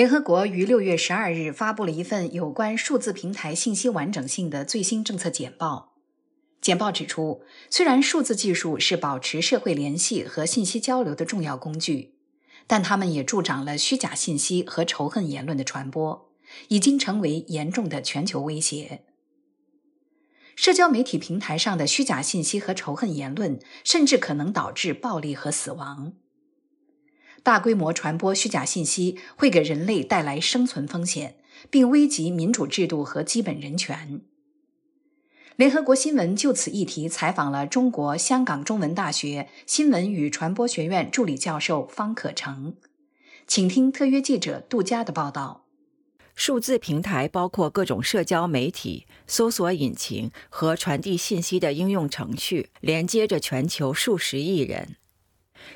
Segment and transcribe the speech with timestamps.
[0.00, 5.92] 联合国于六月十二日发布了一份有关数字平台信息完整性的最新政策简报。
[6.62, 12.14] 简报指出，虽然数字技术是保持社会联系和信息交流的重要工具，
[12.66, 16.30] 但它们也助长了虚假信息和仇恨言论的传播，
[16.68, 19.02] 已经成为严重的全球威胁。
[20.56, 26.14] 社交媒体平台上的虚假信息和仇恨言论，甚至可能导致暴力和死亡。
[27.42, 31.36] 大规模传播虚假信息会给人类带来生存风险，
[31.70, 34.20] 并危及民主制度和基本人权。
[35.56, 42.76] 联合国新闻就此议题采访了中国香港中文大学新闻与传播学院助理教授方可成，
[43.46, 45.66] 请听特约记者杜佳的报道。
[46.34, 54.96] 数字平台包括各种社交媒体、搜索引擎和传递信息的应用程序，连接着全球数十亿人。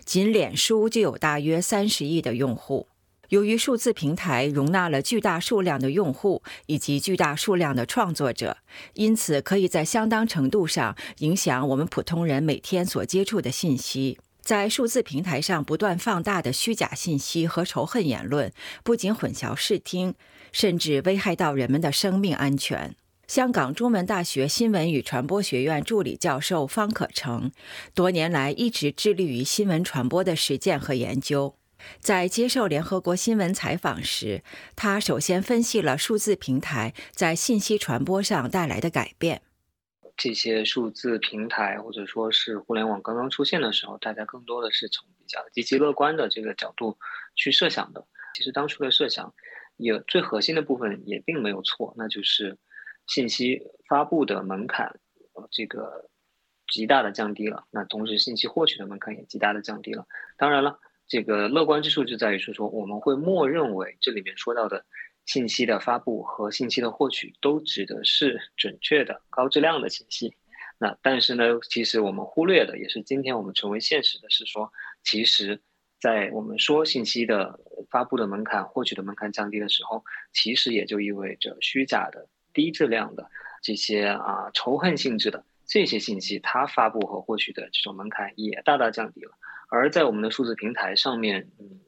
[0.05, 2.88] 仅脸书就有大约三十亿的用户。
[3.30, 8.59] 由于数字平台容纳了巨大数量的用户以及巨大数量的创作者，
[8.92, 14.19] 因此可以在相当程度上影响我们普通人每天所接触的信息。
[14.42, 20.14] 在数字平台上不断放大的虚假信息和仇恨言论，不仅混淆视听。
[20.53, 22.94] 甚至危害到人们的生命安全。
[23.27, 27.50] 香港中文大学新闻与传播学院助理教授方可成，
[27.94, 31.56] 多年来一直致力于新闻传播的实践和研究。
[32.00, 34.42] 在接受联合国新闻采访时，
[34.77, 39.41] 他首先分析了数字平台在信息传播上带来的改变。
[40.16, 46.98] 这些数字平台或者说是互联网刚刚出现的时候，大家更多的是从比较积极乐观的这个角度
[47.34, 48.06] 去设想的。
[48.34, 49.33] 其实当初的设想。
[49.77, 52.56] 有最核心的部分也并没有错，那就是
[53.06, 55.00] 信息发布的门槛，
[55.34, 56.08] 呃，这个
[56.66, 57.64] 极大的降低了。
[57.70, 60.06] 那同时，信息获取的门槛也极大的降低了。
[60.36, 64.84] 当然了，这个乐观之处就在于是说，我们会默认为这里面说到的
[65.27, 70.34] 信息的发布和信息的获取都指的是准确的、高质量的信息。
[70.78, 74.72] 那但是呢，其实我们忽略的也是今天我们成为现实的是说，
[75.03, 75.60] 其实。
[76.00, 80.04] 在我们说信息的发布的门槛、获取的门槛降低的时候，
[80.34, 83.28] 其实也就意味着虚假的、低质量的
[83.60, 89.32] 这些啊仇恨性质的这些信息，它发布和获取的这种门槛也大大降低了。
[89.69, 91.81] 而在我们的数字平台上面，嗯，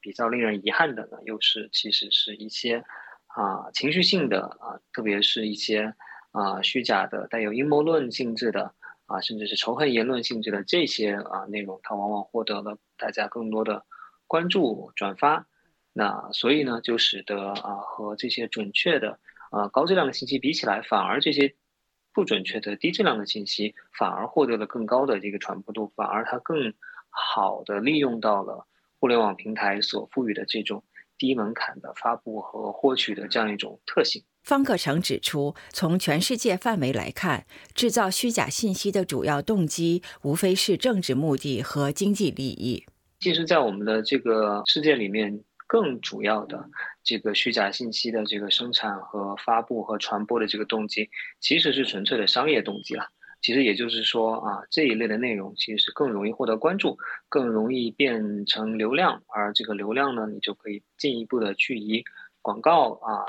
[0.00, 2.84] 比较令人遗憾的呢，又是其实是一些
[3.26, 5.94] 啊情绪性的啊，特别是一些
[6.30, 8.74] 啊虚假的、带有阴谋论性质的。
[9.06, 13.84] 啊，甚至是仇恨言论性质的这些啊内容，它往往获得了大家更多的
[14.28, 15.48] 关注、转发。
[15.92, 19.18] 那所以呢，就使得啊和这些准确的
[19.50, 21.54] 啊高质量的信息比起来，反而这些
[22.12, 26.74] 不准确的低质量的信息反而获得了更高的这个传播度，反而它更
[27.10, 28.66] 好的利用到了
[28.98, 30.82] 互联网平台所赋予的这种
[31.18, 34.24] 低门槛的发布和获取的这样一种特性。
[34.42, 37.44] 方克成指出，从全世界范围来看，
[37.74, 42.86] 制造虚假信息的主要动机无非是政治目的和经济利益。
[43.20, 46.68] 其实，在我们的这个世界里面，更主要的
[47.04, 51.08] 这个虚假信息的这个生产和发布和传播的这个动机，
[51.38, 53.06] 其实是纯粹的商业动机了。
[53.40, 56.98] 其实也就是说啊，这一类的内容其实是更容易获得关注，
[57.28, 62.02] 更容易变成流量，而这个流量呢，你就可以进一步的去以
[62.42, 63.24] 广告啊。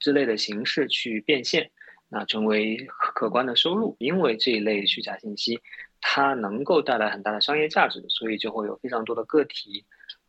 [0.00, 1.70] 之类的形式去变现，
[2.08, 2.76] 那成为
[3.14, 3.94] 可观的收入。
[4.00, 5.60] 因为这一类虚假信息，
[6.00, 9.84] 它能够带来很大的商业价值，所以就会有非常多的个体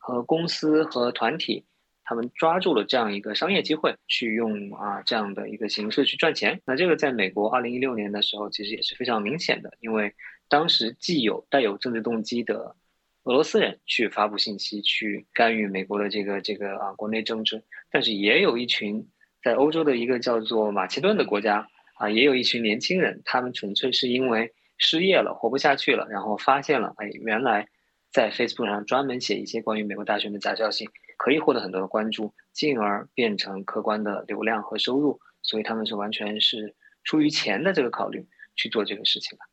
[0.07, 1.65] 和公司和团体，
[2.05, 6.61] 他们抓住了这样一个商业机会，去用啊这样的一个形式去赚钱。
[6.65, 10.13] 那这个在美国二零一六年的时候，其实也是非常明显的，因为
[10.47, 12.77] 当时既有带有政治动机的
[13.23, 19.09] 俄罗斯人去发布信息，去干预美国的这个这个啊国内政治，但是也有一群。
[19.43, 27.69] 在欧洲的一个叫做马其顿的国家啊，也有一群年轻人，他们纯粹是因为失业了，活不下去了，然后发现了，哎，原来
[28.17, 36.73] 在 Facebook 上专门写一些关于美国大选的假消息，可以获得很多的关注，进而变成客观的流量和收入，所以他们是完全是
[37.03, 38.25] 出于钱的这个考虑
[38.55, 39.45] 去做这个事情的。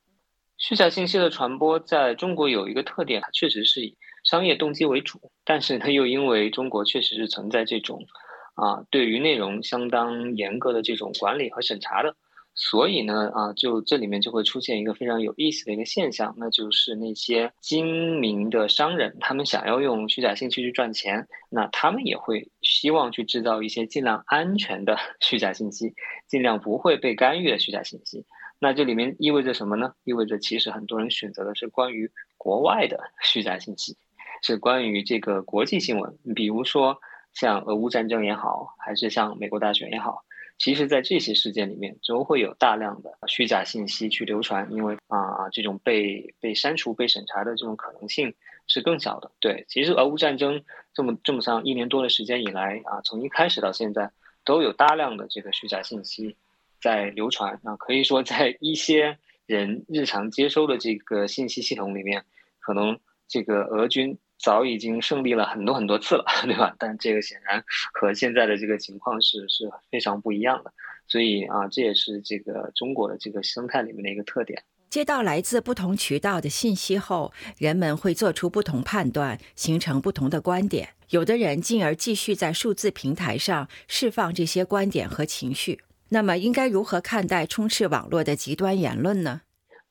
[0.57, 8.07] 虚假信息的传播在中国有一个特点，它确实是以商业动机为主，但是它又因为中国确实是存在这种。
[8.55, 12.17] 啊，对于内容相当严格的这种管理和审查的，
[12.55, 25.95] 所以呢，啊，就这里面就会出现一个非常有意思的一个现象，那就是那些精明的商人，他们想要用虚假信息去赚钱，那他们也会希望去制造一些尽量安全的 虚假信息，
[26.29, 28.25] 尽量不会被干预的虚假信息。
[28.61, 29.93] 那这里面意味着什么呢？
[30.05, 33.97] 意味着其实很多人选择的是关于国外的 虚假信息，
[34.43, 36.99] 是关于这个国际新闻，比如说。
[37.35, 40.23] 像俄乌战争也好，还是像美国大选也好，
[40.57, 48.35] 其实在这些事件里面都会有大量的虚假信息去流传，因为啊，这种被被删除、被审查的这种可能性
[48.67, 49.31] 是更小的。
[49.41, 50.63] 对，其实俄乌战争
[50.95, 54.11] 这么这么长一年多的时间以来啊，从一开始到现在，
[54.45, 56.37] 都有大量的这个虚假信息
[56.81, 57.61] 在流传。
[57.65, 62.25] 那可以说，在一些人日常接收的这个信息系统里面，
[62.61, 62.99] 可能
[63.29, 64.19] 这个俄军。
[64.39, 66.75] 早已经胜利了很多很多次了， 对吧？
[66.79, 70.73] 但这个显然和现在的这个情况是是非常不一样的，
[71.07, 74.63] 所以啊，这也是这个中国的这个生态里面的一个特点。
[74.91, 80.91] 接到来自不同渠道的信息后，人们会做出不同判断，形成不同的观点。
[81.11, 85.81] 有的人进而继续在数字平台上释放这些观点和情绪。
[86.11, 89.41] 那么，应该如何看待充斥网络的极端言论呢？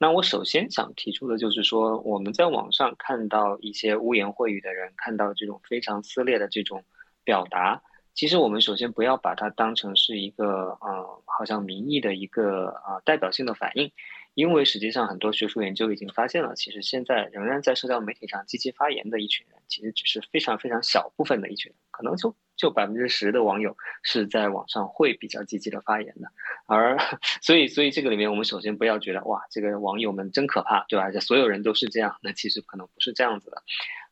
[0.04, 6.84] 那我首先想提出的就是说，我们在网上看到一些污言秽语的人，看到这种非常撕裂的这种
[7.24, 7.82] 表达，
[8.14, 13.94] 其实我们首先不要把它当成是一个呃，好像民意的一个呃代表性的反应。
[14.34, 26.30] 因为实际上很多学术研究已经发现了，其实现在仍然在社交媒体上积极发言的一群人，其实只是非常非常小部分的一群人，可能就就百分之十的网友是在网上会比较积极的发言的。
[26.66, 26.98] 而
[27.42, 31.12] 所以所以这个里面，我们首先不要觉得哇，这个网友们真可怕，对吧？
[31.12, 33.62] 这所有人都是这样，那其实可能不是这样子的。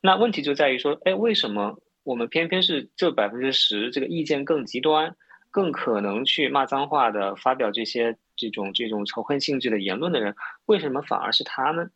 [0.02, 5.16] 那问题就在于说，哎，为什么我们偏偏是这百分之十这个意见更极端？
[5.50, 10.36] 更可能去骂脏话的、发表这些这种这种仇恨性质的言论的人，
[10.66, 11.92] 为什么反而是他们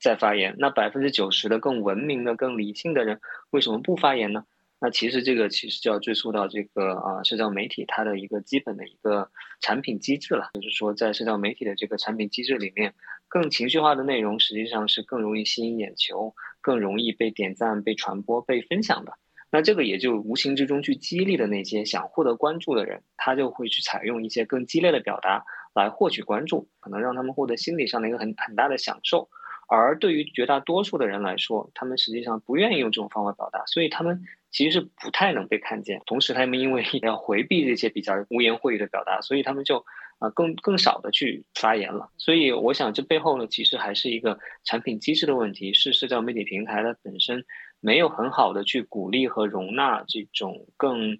[0.00, 0.56] 在发言？
[0.58, 4.46] 那百分之九十的更文明的、更理性的人为什么不发言呢？
[4.80, 9.30] 那其实这个其实就要追溯到这个啊，社交媒体它的一个基本的一个
[9.60, 10.50] 产品机制了。
[10.54, 12.94] 就是说，在社交媒体的这个产品机制里面，
[13.28, 19.12] 更情绪化的内容实际上是更容易吸引眼球，更容易被点赞、被传播、被分享的。
[19.52, 25.44] 那这个也就无形之中去激励的那些想获得关注的人，他就会去采用一些更激烈的表达
[25.74, 29.28] 来获取关注，可能让他们获得心理上的一个很很大的享受。
[29.68, 36.02] 而对于绝大多数的人来说，他们实际上不愿意用这种方法表达，所以他们其实是不太能被看见。
[36.04, 39.84] 同时，他们因为要回避这些比较污言秽语的表达，所以他们就
[40.18, 42.10] 啊更更少的去发言了。
[42.18, 47.44] 所以，我想这背后呢，其实还是一个产品机制的问题，是社交媒体平台的本身。
[47.84, 51.18] 没有很好的去鼓励和容纳这种更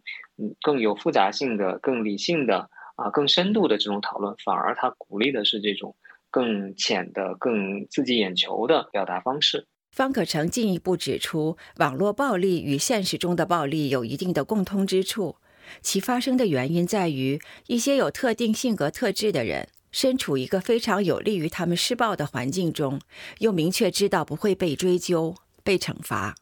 [0.61, 5.97] 更有复杂性的、更理性的啊、更深度的这种讨论，反而他鼓励的是这种
[6.31, 9.67] 更浅的、更刺激眼球的表达方式。
[9.91, 15.37] 方可成进一步指出，网络暴力与现实中的暴力有一定的共通之处，
[15.83, 22.99] 其发生的原因在于一些有特定性格特质的人身处一个非常有利于他们施暴的环境中，
[23.41, 26.35] 又明确知道不会被追究、被惩罚。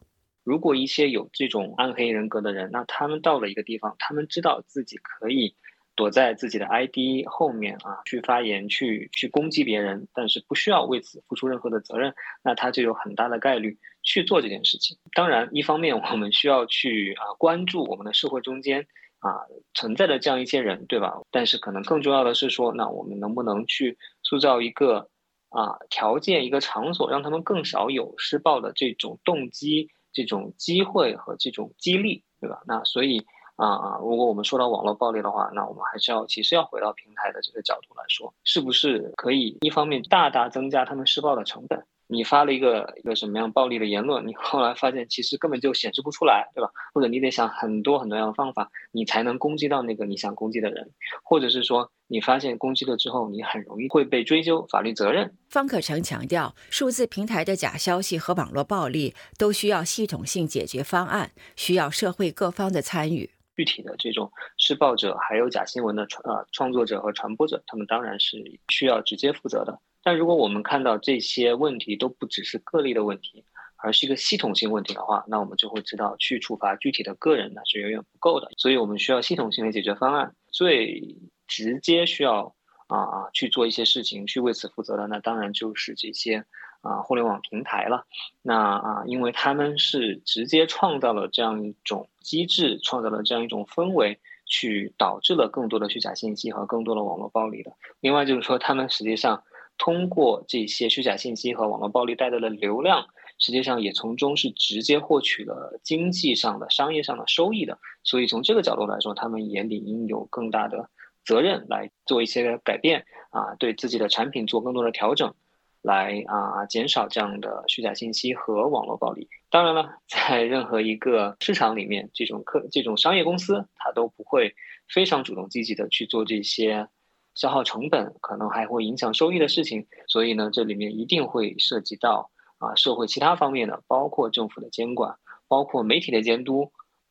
[0.44, 5.56] 如果一些有这种暗黑人格的人，那他们到了一个地方，他们知道自己可以
[5.96, 14.96] 躲在自己的 ID 后面啊，去发言，去去攻击别人，但是不需要为此付出任何的责任，那他就有很大的概率去做这件事情。
[15.12, 18.86] 当然，一方面我们需要去啊关注我们的社会中间
[19.18, 21.20] 啊存在的这样一些人，对吧？
[21.30, 25.10] 但是可能更重要的是说，那我们能不能去塑造一个
[25.50, 29.90] 啊条件，一个场所，让他们更少有施暴的这种动机。
[30.12, 32.62] 这种机会和这种激励，对吧？
[32.66, 33.24] 那所以
[33.60, 41.84] 啊啊，如果我们说到网络暴力的话，那我们还是要其实要回到平台的这个角度来说，是不是可以一方面大大增加他们施暴的成本？
[42.12, 46.70] 你发了一个一个什么样暴力的言论，你后来发现其实根本就显示不出来，对吧？
[46.92, 50.90] 或者你得想很多很多样的方法，你才能攻击到那个你想攻击的人，
[51.22, 55.36] 或者是说你发现攻击了之后，你很容易会被追究法律责任。
[55.50, 63.30] 方可成强调，数字平台的假消息和网络暴力都需要系统性解决方案，需要社会各方的参与。
[63.56, 68.36] 具体的这种施暴者，还有假新闻的创呃创作者和传播者，他们当然是
[68.68, 69.80] 需要直接负责的。
[70.02, 73.44] 但如果我们看到这些问题都不只是个例的问题，
[73.76, 78.50] 而是一个系统性问题的话，那我们就会知道去处罚具体的个人呢是远远不够的。
[78.56, 80.34] 所以我们需要系统性的解决方案。
[80.52, 81.16] 最
[81.46, 82.54] 直接需要
[82.88, 86.44] 啊去做一些事情去为此负责的，那当然就是这些
[86.80, 88.06] 啊互联网平台了。
[88.42, 97.72] 那啊，因为他们是直接创造了这样一种机制，创造了这样一种氛围，去导致了更多的虚假信息和更多的网络暴力的。
[98.00, 99.42] 另外就是说，他们实际上。
[99.82, 103.06] 通过这些虚假信息和网络暴力带来的流量，
[103.38, 107.78] 实际上也从中是直接获取了经济上的、商业上的收益的。
[108.02, 110.90] 所以从这个角度来说，他们也理应有更大的
[111.24, 115.34] 责任来做一些改变啊，对自己的产品做更多的调整，
[115.82, 119.28] 来啊减少这样的虚假信息和网络暴力。
[119.50, 124.54] 当然了，在任何一个市场里面，这种客这种商业公司，它都不会
[124.88, 126.88] 非常主动积极的去做这些
[127.34, 129.86] 消耗成本，可能还会影响收益的事情。
[130.06, 135.16] 所以呢，这里面一定会涉及到啊社会其他方面的，包括政府的监管，
[135.48, 136.70] 包括媒体的监督，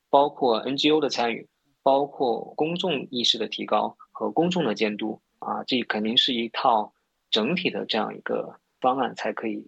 [0.10, 1.50] 包括 NGO 的参与，
[1.82, 6.94] 包括公众意识的提高和公众的监督啊，这肯定是一套
[7.30, 9.68] 整体的这样一个方案，才可以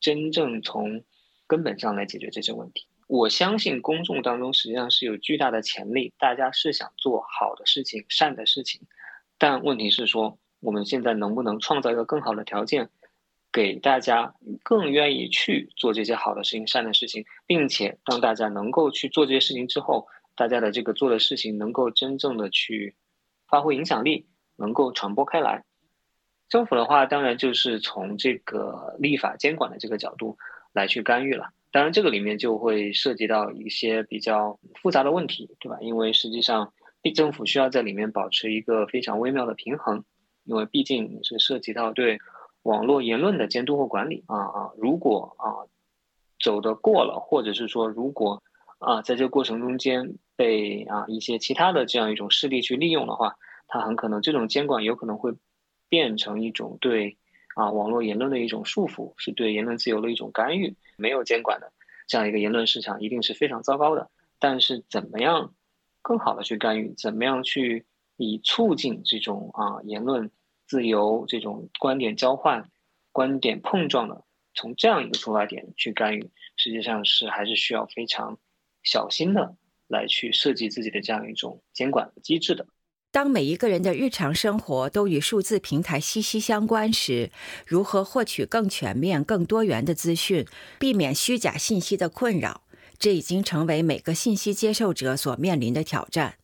[0.00, 1.04] 真正从。
[1.48, 8.80] 根本上来解决这些问题，我相信公众当中实际上是有巨大的潜力，大家是想做好的事情、善的事情，
[9.36, 12.88] 但问题是说我们现在能不能创造一个更好的条件，
[13.52, 22.96] 给大家更愿意去做这些好的事情、善的事情，并且让大家能够去做这些事情之后，大家的这个做的事情能够真正的去
[23.46, 25.64] 发挥影响力，能够传播开来。
[26.52, 30.36] 政府的话，当然就是从这个立法监管的这个角度。
[30.74, 35.76] 来去干预了，当然这个里面就会涉及到一些比较复杂的问题，对吧？
[35.82, 36.72] 因为实际上，
[37.14, 40.02] 政府需要在里面保持一个非常微妙的平衡，
[40.44, 42.20] 因为毕竟是涉及到对
[42.62, 45.68] 网络言论的监督和管理啊啊，如果啊
[46.42, 48.42] 走得过了，或者是说如果
[48.78, 53.36] 啊在这个过程中间被啊一些其他的这样一种势力去利用的话，
[53.68, 55.34] 它很可能这种监管有可能会
[55.92, 57.18] 变成一种对。
[57.54, 60.74] 啊，网络言论的一种束缚，是对言论自由的一种干预。
[60.96, 61.70] 没有监管的
[62.06, 64.10] 这样一个言论市场，一定是非常糟糕的。
[64.38, 65.52] 但是，怎么样
[66.00, 66.94] 更好的去干预？
[66.94, 67.84] 怎么样去
[68.16, 70.30] 以促进这种啊言论
[70.66, 72.70] 自由、这种观点交换、
[73.12, 78.38] 观点碰撞的，从这样一个出发点去干预，实际上是还是需要非常
[78.82, 79.54] 小心的
[79.88, 82.66] 来去设计自己的这样一种监管机制的。
[83.12, 87.30] 当每一个人的日常生活都与数字平台息息相关时，
[87.66, 90.46] 如何获取更全面、更多元的资讯，
[90.78, 92.62] 避免虚假信息的困扰，
[92.98, 96.36] 这已经成为每个信息接受者所面临的挑战。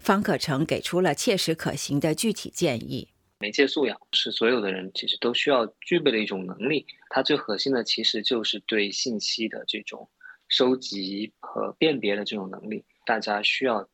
[0.00, 3.08] 方可成给出了切实可行的具体建议。
[3.40, 10.08] 媒介素养是所有的人其实都需要具备的一种能力，它最核心的其实就是对信息的这种
[10.48, 12.86] 收集和辨别的这种能力。
[13.04, 13.86] 大家需要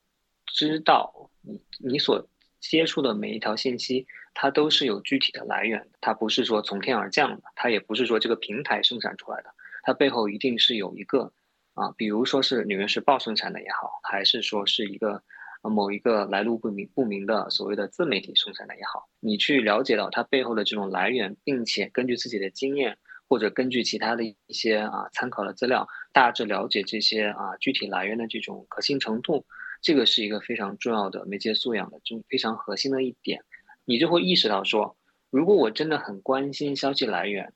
[0.47, 1.29] 知道。
[1.47, 2.29] 你你所
[2.61, 9.51] 接触的每一条信息，它都是有具体的来源，它不是说从天而降的，它也不是说这个平台生产出来的，
[9.83, 11.33] 它背后一定是有一个
[11.75, 15.23] 啊，比如说是《纽约时报》生产的也好，还是说是一个
[15.63, 22.97] 某一个来路不明不明的所谓的自媒体生产的也好，你去了解到它背后的这种来源，并且根据自己的经验
[23.29, 29.45] 或者根据其他的一些啊参考的资料，大致了解这些啊具体来源的这种可信程度。
[29.85, 33.43] 这个是一个非常重要的媒介素养的就非常核心的一点，
[33.85, 34.97] 你就会意识到说，
[35.29, 37.53] 如果我真的很关心消息来源，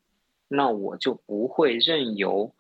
[0.47, 2.55] 那我就不会任由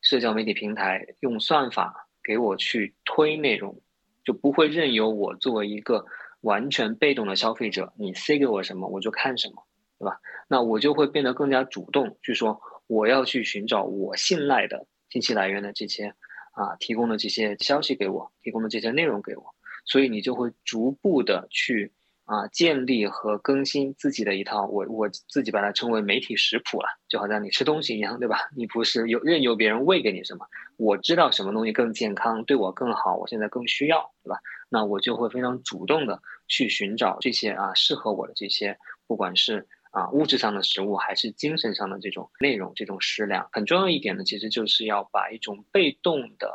[0.00, 3.80] 社交媒体平台用算法给我去推内容，
[4.24, 6.04] 就不会任由我作为一个
[6.40, 9.62] 完全被动的消费者，你塞给我什么我就看什么，
[10.00, 10.20] 对吧？
[10.48, 16.12] 那我就会变得更加主动，去说我要去寻找我信赖的信息来源的这些。
[16.52, 19.54] 啊，提供的这些消息给我，提供的这些内容给我，
[19.84, 21.92] 所以你就会逐步的去
[22.24, 28.50] 啊建立和更新自己的一套，我我自己把它称为媒体食谱了，就好像你吃东西一样，对吧？
[28.56, 34.38] 你不是有任由别人喂给你什么，我知道什么东西更健康，对我更好，我现在更需要，对吧？
[34.68, 39.66] 那我就会非常主动的去寻找这些啊适合我的这些，不管是。
[39.92, 46.50] 啊，物质上的食物还是精神上的这种内容，这种食粮很重要一点呢，其实就是要把一种被动的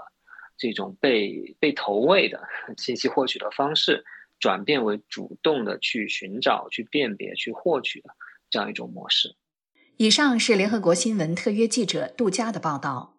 [0.57, 2.41] 这种被被投喂的
[2.77, 4.03] 信息获取的方式，
[4.39, 8.09] 转变为主动的去寻找、去辨别、去获取的
[8.49, 9.35] 这样一种模式。
[9.97, 13.16] 以上是联合国新闻特约记者杜佳的报道。